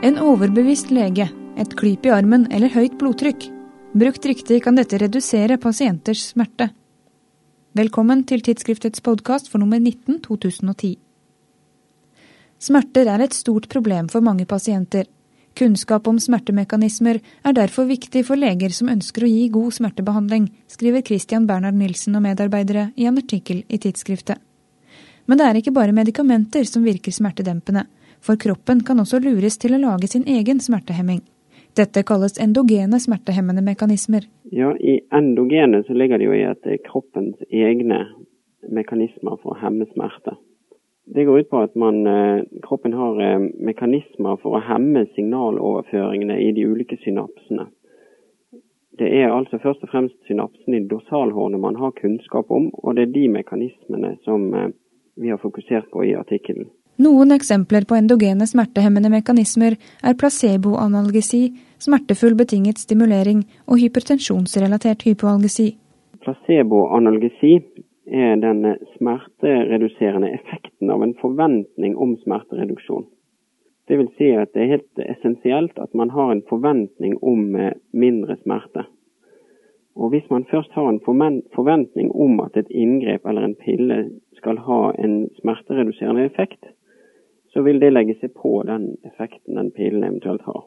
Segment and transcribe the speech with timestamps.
[0.00, 1.26] En overbevist lege,
[1.60, 3.42] et klyp i armen eller høyt blodtrykk.
[4.00, 6.70] Brukt riktig kan dette redusere pasienters smerte.
[7.76, 10.94] Velkommen til tidsskriftets podkast for nummer 19 2010.
[12.64, 15.04] Smerter er et stort problem for mange pasienter.
[15.52, 21.04] Kunnskap om smertemekanismer er derfor viktig for leger som ønsker å gi god smertebehandling, skriver
[21.04, 24.40] Christian Bernhard Nilsen og medarbeidere i en artikkel i tidsskriftet.
[25.28, 27.84] Men det er ikke bare medikamenter som virker smertedempende
[28.20, 31.22] for kroppen kan også lures til å lage sin egen smertehemming.
[31.78, 34.26] Dette kalles endogene smertehemmende mekanismer.
[34.50, 38.04] Ja, I endogene så ligger det jo i at det er kroppens egne
[38.68, 40.36] mekanismer for å hemme smerte.
[41.14, 46.36] Det går ut på at man, eh, kroppen har eh, mekanismer for å hemme signaloverføringene
[46.38, 47.66] i de ulike synapsene.
[48.98, 53.08] Det er altså først og fremst synapsen i dorsalhårene man har kunnskap om, og det
[53.08, 54.68] er de mekanismene som eh,
[55.16, 56.70] vi har fokusert på i artikkelen.
[57.00, 61.46] Noen eksempler på endogene smertehemmende mekanismer er placeboanalgesi,
[61.80, 65.70] smertefull betinget stimulering og hypertensjonsrelatert hypoalgesi.
[66.20, 67.54] Placeboanalgesi
[68.04, 68.66] er den
[68.98, 73.06] smertereduserende effekten av en forventning om smertereduksjon.
[73.88, 77.78] Det vil si at det er helt essensielt at man har en forventning om eh,
[77.96, 78.84] mindre smerte.
[79.96, 83.98] Og Hvis man først har en forventning om at et inngrep eller en pille
[84.36, 86.60] skal ha en smertereduserende effekt,
[87.52, 90.64] så vil det legge seg på den effekten den pilen eventuelt har.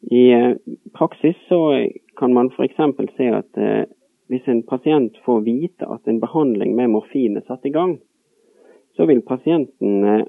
[0.00, 0.52] I eh,
[0.94, 2.76] praksis så kan man f.eks.
[3.16, 3.84] se at eh,
[4.30, 7.98] hvis en pasient får vite at en behandling med morfin er satt i gang,
[8.96, 10.22] så vil pasienten eh,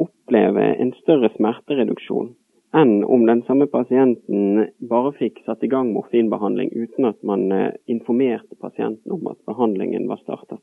[0.00, 2.32] oppleve en større smertereduksjon
[2.72, 7.42] enn om den samme pasienten bare fikk satt i gang morfinbehandling uten at man
[7.84, 10.62] informerte pasienten om at behandlingen var startet.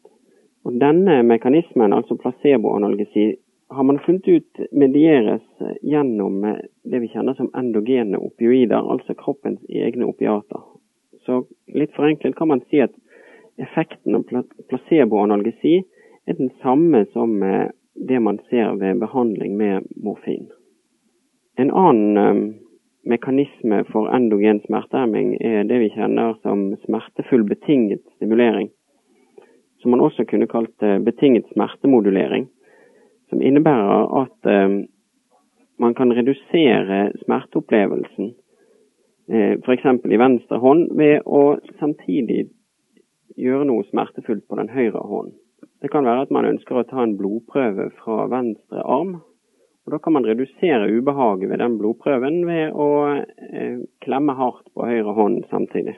[0.66, 3.36] Og Denne mekanismen, altså placeboanalgesi,
[3.70, 5.42] har man funnet ut medieres
[5.81, 6.42] gjennom
[6.84, 10.64] det vi kjenner som endogene opioider, altså kroppens egne opiater.
[11.26, 12.95] Så litt forenklet kan man si at
[13.61, 14.26] effekten av
[14.71, 15.83] placeboanalgesi
[16.26, 20.49] er den samme som eh, det man ser ved behandling med morfin.
[21.55, 22.55] En annen eh,
[23.05, 28.70] mekanisme for endogen smertehemming er det vi kjenner som smertefull betinget stimulering.
[29.82, 32.49] Som man også kunne kalt eh, betinget smertemodulering
[33.30, 34.78] som innebærer at eh,
[35.80, 38.34] man kan redusere smerteopplevelsen,
[39.32, 39.86] eh, f.eks.
[40.06, 42.50] i venstre hånd, ved å samtidig
[43.40, 45.38] gjøre noe smertefullt på den høyre hånden.
[45.80, 49.22] Det kan være at man ønsker å ta en blodprøve fra venstre arm.
[49.86, 54.88] og Da kan man redusere ubehaget ved den blodprøven ved å eh, klemme hardt på
[54.90, 55.96] høyre hånd samtidig.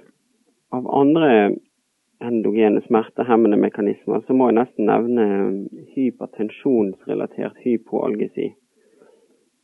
[0.72, 1.56] Av andre
[2.24, 5.26] endogene smertehemmende mekanismer, så må jeg nesten nevne
[5.96, 8.52] hypertensjonsrelatert hypoalgesi.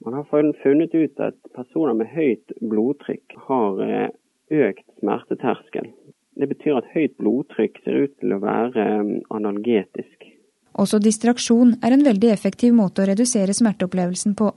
[0.06, 4.10] Man har funnet ut at personer med høyt blodtrykk har eh,
[4.54, 5.90] økt smerteterskel.
[6.38, 10.30] Det betyr at høyt blodtrykk ser ut til å være eh, analgetisk.
[10.78, 14.52] Også distraksjon er en veldig effektiv måte å redusere smerteopplevelsen på.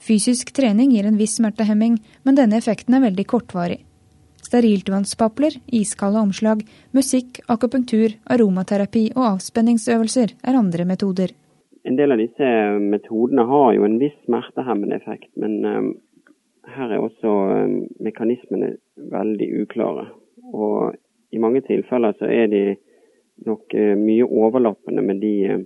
[0.00, 3.82] Fysisk trening gir en viss smertehemming, men denne effekten er veldig kortvarig.
[4.48, 6.62] Steriltvannspapler, iskalde omslag,
[6.96, 11.34] musikk, akupunktur, aromaterapi og avspenningsøvelser er andre metoder.
[11.84, 12.48] En del av disse
[12.80, 15.90] metodene har jo en viss smertehemmende effekt, men um,
[16.68, 18.74] her er også um, mekanismene
[19.12, 20.08] veldig uklare.
[20.52, 20.96] Og
[21.32, 22.62] i mange tilfeller så er de
[23.48, 25.62] nok uh, mye overlappende med de uh,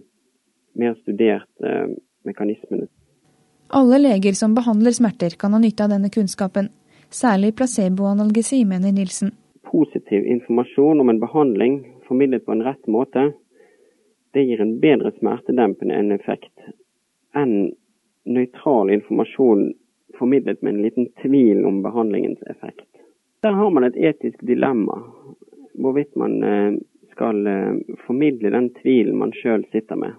[0.78, 1.94] mer studerte uh,
[2.26, 2.90] mekanismene.
[3.72, 6.68] Alle leger som behandler smerter kan ha nytte av denne kunnskapen
[7.14, 9.32] særlig placeboanalgesi, mener Nilsen.
[9.72, 11.78] Positiv informasjon om en behandling
[12.08, 13.32] formidlet på en rett måte,
[14.32, 16.72] det gir en bedre smertedempende enn effekt
[17.36, 17.72] enn
[18.24, 19.70] nøytral informasjon
[20.18, 22.88] formidlet med en liten tvil om behandlingens effekt.
[23.42, 24.98] Der har man et etisk dilemma,
[25.74, 26.74] hvorvidt man eh,
[27.12, 30.14] skal eh, formidle den tvilen man sjøl sitter med.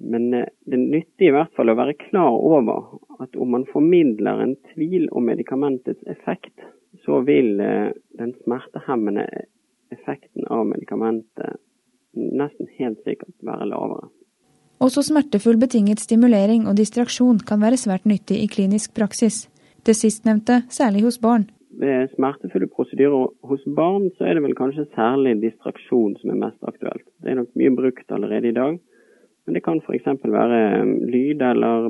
[0.00, 4.42] Men det er nyttig i hvert fall å være klar over at om man formidler
[4.44, 6.54] en tvil om medikamentets effekt,
[7.04, 9.26] så vil eh, den smertehemmende
[9.94, 11.60] effekten av medikamentet
[12.16, 14.08] nesten helt sikkert være lavere.
[14.82, 19.46] Også smertefull betinget stimulering og distraksjon kan være svært nyttig i klinisk praksis.
[19.86, 21.46] Det sistnevnte særlig hos barn.
[21.80, 26.68] Ved smertefulle prosedyrer hos barn så er det vel kanskje særlig distraksjon som er mest
[26.68, 27.04] aktuelt.
[27.24, 28.78] Det er nok mye brukt allerede i dag.
[29.46, 30.08] Men det kan f.eks.
[30.22, 31.86] være um, lyd eller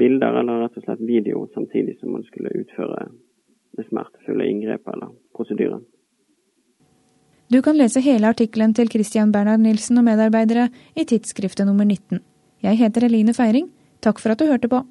[0.00, 3.06] bilder eller rett og slett video samtidig som man skulle utføre
[3.78, 5.84] det smertefulle inngrepet eller prosedyren.
[7.48, 10.66] Du kan lese hele artikkelen til Christian Bernhard Nilsen og medarbeidere
[10.98, 12.20] i tidsskriftet nummer 19.
[12.66, 13.70] Jeg heter Eline Feiring.
[14.04, 14.82] Takk for at du hørte på.